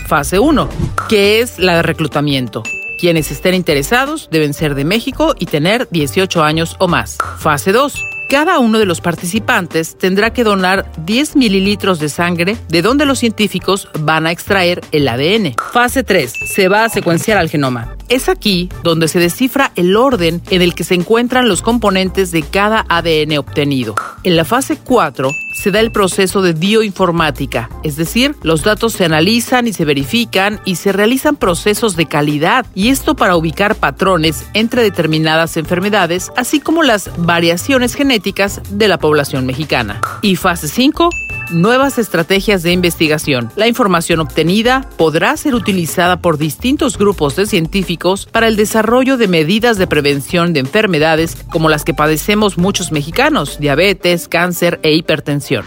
Fase 0.07 0.39
1, 0.39 0.69
que 1.09 1.41
es 1.41 1.59
la 1.59 1.75
de 1.77 1.83
reclutamiento. 1.83 2.63
Quienes 3.05 3.31
estén 3.31 3.53
interesados 3.53 4.31
deben 4.31 4.55
ser 4.55 4.75
de 4.75 4.87
México 4.87 5.35
y 5.39 5.45
tener 5.45 5.89
18 5.91 6.43
años 6.43 6.75
o 6.79 6.89
más. 6.89 7.19
Fase 7.37 7.71
2. 7.71 8.03
Cada 8.31 8.59
uno 8.59 8.79
de 8.79 8.87
los 8.87 9.03
participantes 9.03 9.99
tendrá 9.99 10.33
que 10.33 10.43
donar 10.43 10.91
10 11.05 11.37
mililitros 11.37 11.99
de 11.99 12.09
sangre 12.09 12.57
de 12.71 12.81
donde 12.81 13.05
los 13.05 13.19
científicos 13.19 13.91
van 13.99 14.27
a 14.27 14.33
extraer 14.33 14.81
el 14.91 15.07
ADN. 15.07 15.55
Fase 15.71 16.03
3. 16.03 16.33
Se 16.55 16.69
va 16.69 16.85
a 16.85 16.89
secuenciar 16.89 17.37
al 17.37 17.51
genoma. 17.51 17.95
Es 18.09 18.31
aquí 18.31 18.71
donde 18.83 19.09
se 19.09 19.19
descifra 19.19 19.73
el 19.77 19.97
orden 19.97 20.41
en 20.49 20.63
el 20.63 20.75
que 20.75 20.85
se 20.85 20.95
encuentran 20.95 21.47
los 21.47 21.61
componentes 21.61 22.31
de 22.31 22.43
cada 22.43 22.87
ADN 22.89 23.37
obtenido. 23.37 23.97
En 24.23 24.35
la 24.35 24.47
fase 24.47 24.79
4 24.83 25.31
se 25.55 25.71
da 25.71 25.81
el 25.81 25.91
proceso 25.91 26.43
de 26.43 26.53
bioinformática, 26.53 27.71
es 27.83 27.97
decir, 27.97 28.37
los 28.43 28.63
datos 28.63 28.93
se 28.93 29.05
analizan 29.05 29.67
y 29.67 29.73
se 29.73 29.85
verifican 29.85 30.61
y 30.65 30.77
se 30.77 30.93
realizan 30.93 31.37
procesos 31.37 31.97
de 31.97 32.07
calidad, 32.07 32.67
y 32.75 32.89
esto 32.89 33.15
para 33.15 33.37
ubicar 33.37 33.77
patrones 33.77 34.45
entre 34.53 34.83
determinadas 34.83 35.57
enfermedades, 35.57 36.31
así 36.37 36.61
como 36.61 36.83
las 36.83 37.11
variaciones 37.17 37.95
genéticas 37.95 38.61
de 38.71 38.89
la 38.89 38.99
población 38.99 39.47
mexicana. 39.47 40.01
Y 40.23 40.37
fase 40.37 40.69
5, 40.69 41.09
nuevas 41.55 41.99
estrategias 41.99 42.63
de 42.63 42.73
investigación. 42.73 43.51
La 43.57 43.69
información 43.69 44.21
obtenida 44.21 44.89
podrá 44.97 45.37
ser 45.37 45.55
utilizada 45.55 46.19
por 46.19 46.37
distintos 46.37 46.99
grupos 46.99 47.37
de 47.37 47.47
científicos 47.47 48.27
para 48.27 48.49
el 48.49 48.57
desarrollo 48.57 49.17
de 49.17 49.29
medidas 49.29 49.79
de 49.79 49.87
prevención 49.87 50.53
de 50.53 50.61
enfermedades 50.61 51.37
como 51.51 51.69
las 51.69 51.85
que 51.85 51.95
padecemos 51.95 52.59
muchos 52.59 52.93
mexicanos, 52.93 53.59
diabetes, 53.59 54.29
cáncer 54.29 54.81
e 54.83 54.95
hipertensión. 54.95 55.65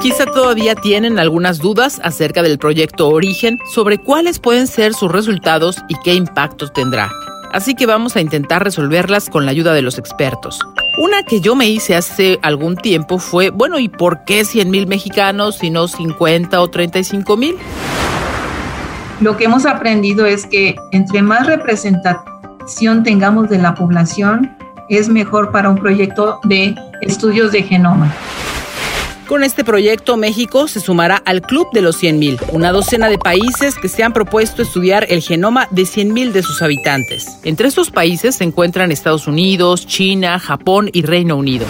Quizá 0.00 0.26
todavía 0.26 0.74
tienen 0.74 1.18
algunas 1.18 1.58
dudas 1.58 2.00
acerca 2.02 2.42
del 2.42 2.58
proyecto 2.58 3.08
Origen 3.08 3.58
sobre 3.74 3.98
cuáles 3.98 4.38
pueden 4.38 4.66
ser 4.66 4.94
sus 4.94 5.10
resultados 5.10 5.78
y 5.88 5.94
qué 6.02 6.14
impactos 6.14 6.72
tendrá 6.72 7.10
así 7.52 7.74
que 7.74 7.86
vamos 7.86 8.16
a 8.16 8.20
intentar 8.20 8.64
resolverlas 8.64 9.28
con 9.28 9.44
la 9.44 9.50
ayuda 9.50 9.72
de 9.74 9.82
los 9.82 9.98
expertos. 9.98 10.60
Una 10.98 11.22
que 11.22 11.40
yo 11.40 11.54
me 11.54 11.68
hice 11.68 11.94
hace 11.94 12.38
algún 12.42 12.76
tiempo 12.76 13.18
fue, 13.18 13.50
bueno, 13.50 13.78
¿y 13.78 13.88
por 13.88 14.24
qué 14.24 14.44
100 14.44 14.70
mil 14.70 14.86
mexicanos 14.86 15.62
y 15.62 15.70
no 15.70 15.88
50 15.88 16.60
o 16.60 16.68
35 16.68 17.36
mil? 17.36 17.56
Lo 19.20 19.36
que 19.36 19.44
hemos 19.44 19.66
aprendido 19.66 20.26
es 20.26 20.46
que 20.46 20.76
entre 20.92 21.22
más 21.22 21.46
representación 21.46 23.02
tengamos 23.02 23.48
de 23.48 23.58
la 23.58 23.74
población, 23.74 24.56
es 24.88 25.08
mejor 25.08 25.50
para 25.50 25.70
un 25.70 25.78
proyecto 25.78 26.40
de 26.44 26.74
estudios 27.02 27.52
de 27.52 27.62
genoma. 27.62 28.12
Con 29.28 29.44
este 29.44 29.62
proyecto, 29.62 30.16
México 30.16 30.68
se 30.68 30.80
sumará 30.80 31.16
al 31.16 31.42
Club 31.42 31.68
de 31.74 31.82
los 31.82 32.02
100.000, 32.02 32.46
una 32.54 32.72
docena 32.72 33.10
de 33.10 33.18
países 33.18 33.74
que 33.74 33.90
se 33.90 34.02
han 34.02 34.14
propuesto 34.14 34.62
estudiar 34.62 35.04
el 35.10 35.20
genoma 35.20 35.68
de 35.70 35.82
100.000 35.82 36.32
de 36.32 36.42
sus 36.42 36.62
habitantes. 36.62 37.38
Entre 37.44 37.68
estos 37.68 37.90
países 37.90 38.36
se 38.36 38.44
encuentran 38.44 38.90
Estados 38.90 39.26
Unidos, 39.26 39.86
China, 39.86 40.38
Japón 40.38 40.88
y 40.94 41.02
Reino 41.02 41.36
Unido. 41.36 41.66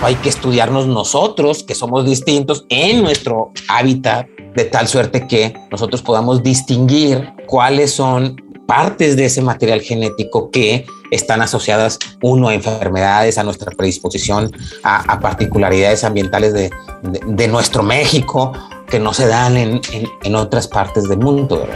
Hay 0.00 0.14
que 0.14 0.30
estudiarnos 0.30 0.86
nosotros, 0.86 1.62
que 1.62 1.74
somos 1.74 2.06
distintos, 2.06 2.64
en 2.70 3.02
nuestro 3.02 3.52
hábitat, 3.68 4.26
de 4.54 4.64
tal 4.64 4.88
suerte 4.88 5.26
que 5.26 5.52
nosotros 5.70 6.00
podamos 6.00 6.42
distinguir 6.42 7.34
cuáles 7.46 7.92
son 7.92 8.42
partes 8.66 9.16
de 9.16 9.26
ese 9.26 9.42
material 9.42 9.80
genético 9.80 10.50
que 10.50 10.86
están 11.10 11.40
asociadas, 11.40 11.98
uno, 12.22 12.48
a 12.48 12.54
enfermedades, 12.54 13.38
a 13.38 13.44
nuestra 13.44 13.70
predisposición, 13.70 14.50
a, 14.82 15.20
particularidades 15.20 16.04
ambientales 16.04 16.52
de, 16.52 17.48
nuestro 17.48 17.82
México 17.82 18.52
que 18.88 18.98
no 18.98 19.14
se 19.14 19.26
dan 19.26 19.56
en, 19.56 20.34
otras 20.34 20.68
partes 20.68 21.08
del 21.08 21.18
mundo. 21.18 21.66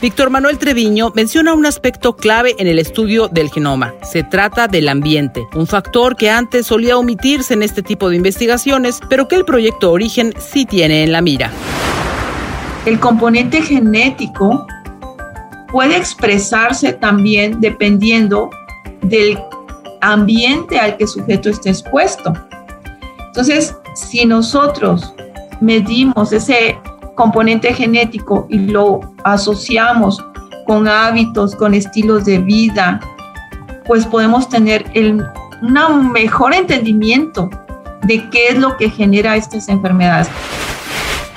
Víctor 0.00 0.30
Manuel 0.30 0.58
Treviño 0.58 1.12
menciona 1.14 1.52
un 1.52 1.66
aspecto 1.66 2.16
clave 2.16 2.54
en 2.58 2.66
el 2.66 2.78
estudio 2.78 3.28
del 3.28 3.50
genoma. 3.50 3.94
Se 4.02 4.22
trata 4.22 4.66
del 4.66 4.88
ambiente, 4.88 5.42
un 5.54 5.66
factor 5.66 6.16
que 6.16 6.30
antes 6.30 6.66
solía 6.66 6.96
omitirse 6.96 7.52
en 7.52 7.62
este 7.62 7.82
tipo 7.82 8.08
de 8.08 8.16
investigaciones, 8.16 8.98
pero 9.10 9.28
que 9.28 9.36
el 9.36 9.44
proyecto 9.44 9.92
Origen 9.92 10.32
sí 10.38 10.64
tiene 10.64 11.04
en 11.04 11.12
la 11.12 11.20
mira. 11.20 11.50
El 12.86 12.98
componente 12.98 13.60
genético 13.60 14.66
puede 15.72 15.96
expresarse 15.96 16.92
también 16.92 17.60
dependiendo 17.60 18.50
del 19.02 19.38
ambiente 20.00 20.78
al 20.78 20.96
que 20.96 21.04
el 21.04 21.08
sujeto 21.08 21.50
esté 21.50 21.70
expuesto. 21.70 22.32
Entonces, 23.26 23.76
si 23.94 24.24
nosotros 24.24 25.14
medimos 25.60 26.32
ese 26.32 26.78
componente 27.14 27.72
genético 27.74 28.46
y 28.48 28.58
lo 28.58 29.00
asociamos 29.24 30.24
con 30.66 30.88
hábitos, 30.88 31.54
con 31.54 31.74
estilos 31.74 32.24
de 32.24 32.38
vida, 32.38 33.00
pues 33.86 34.06
podemos 34.06 34.48
tener 34.48 34.86
un 34.94 36.12
mejor 36.12 36.54
entendimiento 36.54 37.50
de 38.02 38.28
qué 38.30 38.48
es 38.48 38.58
lo 38.58 38.76
que 38.76 38.88
genera 38.88 39.36
estas 39.36 39.68
enfermedades. 39.68 40.28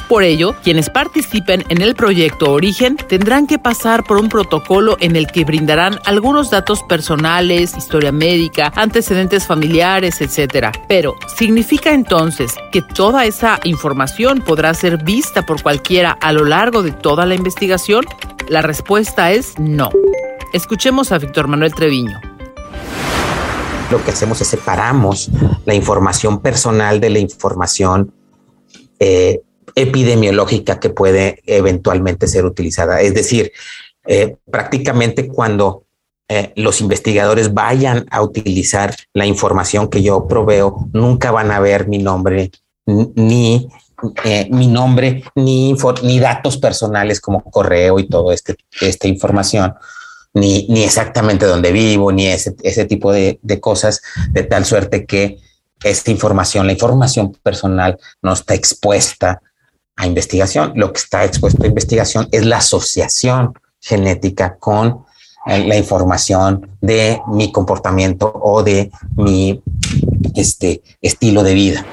Por 0.08 0.24
ello, 0.24 0.56
quienes 0.64 0.90
participen 0.90 1.64
en 1.70 1.82
el 1.82 1.96
proyecto 1.96 2.52
Origen 2.52 2.98
tendrán 2.98 3.48
que 3.48 3.58
pasar 3.58 4.04
por 4.04 4.18
un 4.18 4.30
protocolo 4.30 4.98
en 5.00 5.16
el 5.16 5.28
que 5.28 5.46
brindarán 5.46 6.00
algunos 6.06 6.50
datos 6.50 6.84
personales, 6.84 7.76
historia 7.78 8.12
médica, 8.12 8.72
antecedentes 8.76 9.48
familiares, 9.48 10.22
etc. 10.22 10.68
Pero, 10.88 11.16
¿significa 11.36 11.94
entonces 11.94 12.54
que 12.72 12.82
toda 12.82 13.26
esa 13.26 13.60
información 13.64 14.42
podrá 14.42 14.74
ser 14.74 15.04
vista 15.04 15.46
por 15.46 15.62
cualquiera 15.64 16.12
a 16.12 16.34
lo 16.34 16.46
largo 16.46 16.84
de 16.84 16.92
toda 16.92 17.26
la 17.26 17.36
investigación? 17.36 18.06
La 18.50 18.62
respuesta 18.62 19.32
es 19.32 19.58
no. 19.58 19.90
Escuchemos 20.52 21.12
a 21.12 21.18
Víctor 21.18 21.48
Manuel 21.48 21.74
Treviño 21.74 22.20
lo 23.92 24.04
que 24.04 24.10
hacemos 24.10 24.42
es 24.42 24.48
separamos 24.48 25.30
la 25.66 25.76
información 25.76 26.40
personal 26.40 27.00
de 27.00 27.12
la 27.12 27.20
información 27.20 28.12
eh, 28.98 29.42
epidemiológica 29.76 30.80
que 30.80 30.90
puede 30.90 31.42
eventualmente 31.46 32.28
ser 32.28 32.46
utilizada. 32.46 33.02
Es 33.02 33.14
decir, 33.14 33.52
eh, 34.06 34.36
prácticamente 34.50 35.28
cuando 35.28 35.84
eh, 36.28 36.54
los 36.56 36.82
investigadores 36.82 37.54
vayan 37.54 38.06
a 38.10 38.22
utilizar 38.22 38.96
la 39.14 39.26
información 39.26 39.90
que 39.90 40.02
yo 40.02 40.28
proveo, 40.28 40.88
nunca 40.94 41.32
van 41.32 41.52
a 41.52 41.60
ver 41.60 41.88
mi 41.88 41.98
nombre 42.00 42.52
ni 42.86 43.68
eh, 44.26 44.50
mi 44.52 44.68
nombre 44.68 45.24
ni, 45.36 45.76
datos 46.20 46.58
personales 46.58 47.22
como 47.22 47.42
correo 47.44 48.00
y 48.00 48.08
todo 48.08 48.32
este, 48.32 48.58
esta 48.82 49.08
información. 49.08 49.74
Ni, 50.36 50.66
ni 50.68 50.84
exactamente 50.84 51.46
dónde 51.46 51.72
vivo, 51.72 52.12
ni 52.12 52.26
ese, 52.26 52.56
ese 52.64 52.86
tipo 52.86 53.14
de 53.14 53.40
cosas, 53.62 54.02
de 54.32 54.42
tal 54.42 54.66
suerte 54.66 55.06
que 55.06 55.38
esta 55.84 56.10
información, 56.10 56.66
la 56.66 56.74
información 56.74 57.34
personal, 57.44 58.00
no 58.24 58.34
está 58.34 58.56
expuesta 58.56 59.42
a 59.96 60.06
investigación. 60.08 60.74
Lo 60.76 60.92
que 60.92 61.00
está 61.00 61.24
expuesto 61.26 61.64
a 61.64 61.68
investigación 61.68 62.28
es 62.32 62.46
la 62.46 62.58
asociación 62.58 63.54
genética 63.80 64.58
con 64.58 65.06
eh, 65.46 65.66
la 65.68 65.78
información 65.78 66.78
de 66.82 67.22
mi 67.28 67.52
comportamiento 67.52 68.32
o 68.34 68.64
de 68.64 68.92
mi 69.16 69.62
este, 70.36 70.82
estilo 71.02 71.44
de 71.44 71.54
vida. 71.54 71.86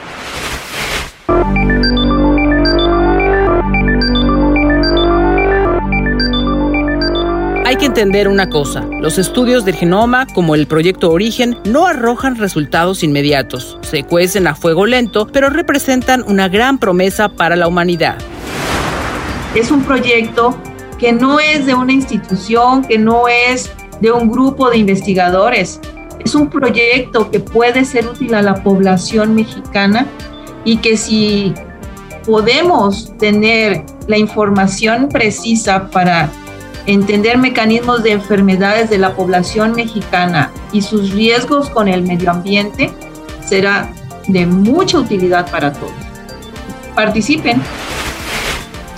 Hay 7.70 7.76
que 7.76 7.86
entender 7.86 8.26
una 8.26 8.50
cosa, 8.50 8.84
los 9.00 9.16
estudios 9.16 9.64
del 9.64 9.76
genoma, 9.76 10.26
como 10.34 10.56
el 10.56 10.66
proyecto 10.66 11.12
Origen, 11.12 11.56
no 11.64 11.86
arrojan 11.86 12.34
resultados 12.34 13.04
inmediatos, 13.04 13.78
se 13.82 14.02
cuecen 14.02 14.48
a 14.48 14.56
fuego 14.56 14.86
lento, 14.86 15.28
pero 15.28 15.50
representan 15.50 16.24
una 16.26 16.48
gran 16.48 16.78
promesa 16.78 17.28
para 17.28 17.54
la 17.54 17.68
humanidad. 17.68 18.18
Es 19.54 19.70
un 19.70 19.84
proyecto 19.84 20.58
que 20.98 21.12
no 21.12 21.38
es 21.38 21.64
de 21.64 21.74
una 21.76 21.92
institución, 21.92 22.82
que 22.82 22.98
no 22.98 23.28
es 23.28 23.70
de 24.00 24.10
un 24.10 24.28
grupo 24.28 24.68
de 24.68 24.78
investigadores, 24.78 25.80
es 26.24 26.34
un 26.34 26.50
proyecto 26.50 27.30
que 27.30 27.38
puede 27.38 27.84
ser 27.84 28.08
útil 28.08 28.34
a 28.34 28.42
la 28.42 28.64
población 28.64 29.36
mexicana 29.36 30.08
y 30.64 30.78
que 30.78 30.96
si 30.96 31.54
podemos 32.26 33.16
tener 33.16 33.84
la 34.08 34.18
información 34.18 35.08
precisa 35.08 35.88
para 35.88 36.32
entender 36.86 37.38
mecanismos 37.38 38.02
de 38.02 38.12
enfermedades 38.12 38.90
de 38.90 38.98
la 38.98 39.14
población 39.14 39.72
mexicana 39.72 40.50
y 40.72 40.82
sus 40.82 41.10
riesgos 41.10 41.70
con 41.70 41.88
el 41.88 42.02
medio 42.02 42.30
ambiente 42.30 42.92
será 43.44 43.92
de 44.28 44.46
mucha 44.46 44.98
utilidad 44.98 45.50
para 45.50 45.72
todos. 45.72 45.92
Participen. 46.94 47.62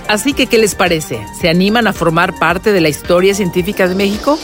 Así 0.07 0.33
que, 0.33 0.47
¿qué 0.47 0.57
les 0.57 0.75
parece? 0.75 1.25
¿Se 1.39 1.49
animan 1.49 1.87
a 1.87 1.93
formar 1.93 2.37
parte 2.37 2.71
de 2.71 2.81
la 2.81 2.89
historia 2.89 3.33
científica 3.33 3.87
de 3.87 3.95
México? 3.95 4.37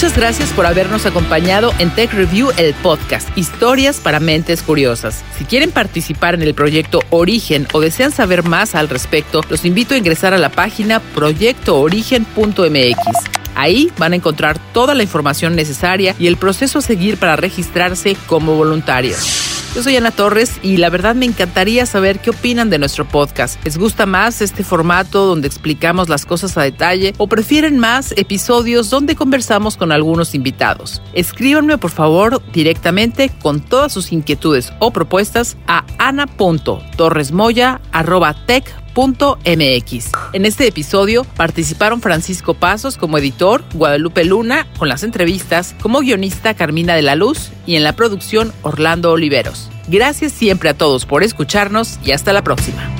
Muchas 0.00 0.16
gracias 0.16 0.48
por 0.54 0.64
habernos 0.64 1.04
acompañado 1.04 1.74
en 1.78 1.90
Tech 1.90 2.10
Review, 2.14 2.50
el 2.56 2.72
podcast, 2.72 3.28
historias 3.36 3.98
para 3.98 4.18
mentes 4.18 4.62
curiosas. 4.62 5.22
Si 5.36 5.44
quieren 5.44 5.72
participar 5.72 6.34
en 6.34 6.40
el 6.40 6.54
proyecto 6.54 7.00
Origen 7.10 7.68
o 7.74 7.80
desean 7.80 8.10
saber 8.10 8.42
más 8.42 8.74
al 8.74 8.88
respecto, 8.88 9.42
los 9.50 9.66
invito 9.66 9.92
a 9.92 9.98
ingresar 9.98 10.32
a 10.32 10.38
la 10.38 10.48
página 10.48 11.00
proyectoorigen.mx. 11.00 12.96
Ahí 13.54 13.92
van 13.98 14.14
a 14.14 14.16
encontrar 14.16 14.58
toda 14.72 14.94
la 14.94 15.02
información 15.02 15.54
necesaria 15.54 16.14
y 16.18 16.28
el 16.28 16.38
proceso 16.38 16.78
a 16.78 16.82
seguir 16.82 17.18
para 17.18 17.36
registrarse 17.36 18.16
como 18.26 18.56
voluntarios. 18.56 19.59
Yo 19.74 19.82
soy 19.84 19.96
Ana 19.96 20.10
Torres 20.10 20.58
y 20.62 20.78
la 20.78 20.90
verdad 20.90 21.14
me 21.14 21.26
encantaría 21.26 21.86
saber 21.86 22.18
qué 22.18 22.30
opinan 22.30 22.70
de 22.70 22.78
nuestro 22.78 23.06
podcast. 23.06 23.64
¿Les 23.64 23.78
gusta 23.78 24.04
más 24.04 24.42
este 24.42 24.64
formato 24.64 25.26
donde 25.26 25.46
explicamos 25.46 26.08
las 26.08 26.26
cosas 26.26 26.58
a 26.58 26.62
detalle 26.62 27.14
o 27.18 27.28
prefieren 27.28 27.78
más 27.78 28.12
episodios 28.16 28.90
donde 28.90 29.14
conversamos 29.14 29.76
con 29.76 29.92
algunos 29.92 30.34
invitados? 30.34 31.00
Escríbanme 31.12 31.78
por 31.78 31.92
favor 31.92 32.42
directamente 32.52 33.30
con 33.40 33.60
todas 33.60 33.92
sus 33.92 34.10
inquietudes 34.10 34.72
o 34.80 34.90
propuestas 34.90 35.56
a 35.68 35.84
ana.torresmoya.tech 35.98 38.79
En 40.32 40.44
este 40.44 40.66
episodio 40.66 41.24
participaron 41.24 42.00
Francisco 42.00 42.54
Pasos 42.54 42.96
como 42.96 43.18
editor, 43.18 43.62
Guadalupe 43.74 44.24
Luna 44.24 44.66
con 44.78 44.88
las 44.88 45.02
entrevistas, 45.02 45.74
como 45.80 46.00
guionista 46.00 46.54
Carmina 46.54 46.94
de 46.94 47.02
la 47.02 47.14
Luz 47.14 47.50
y 47.66 47.76
en 47.76 47.84
la 47.84 47.94
producción 47.94 48.52
Orlando 48.62 49.12
Oliveros. 49.12 49.70
Gracias 49.88 50.32
siempre 50.32 50.68
a 50.70 50.74
todos 50.74 51.06
por 51.06 51.22
escucharnos 51.22 51.98
y 52.04 52.12
hasta 52.12 52.32
la 52.32 52.42
próxima. 52.42 52.99